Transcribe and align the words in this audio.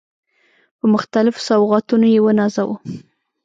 په 0.77 0.85
مختلفو 0.93 1.45
سوغاتونو 1.49 2.05
يې 2.13 2.19
ونازاوه. 2.23 2.77